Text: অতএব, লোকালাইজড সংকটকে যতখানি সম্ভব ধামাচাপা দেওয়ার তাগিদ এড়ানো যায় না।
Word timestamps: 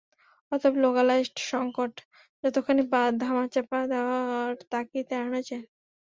অতএব, 0.51 0.73
লোকালাইজড 0.83 1.37
সংকটকে 1.49 2.03
যতখানি 2.43 2.81
সম্ভব 2.83 3.11
ধামাচাপা 3.23 3.79
দেওয়ার 3.91 4.51
তাগিদ 4.71 5.07
এড়ানো 5.11 5.39
যায় 5.47 5.63
না। 5.63 5.69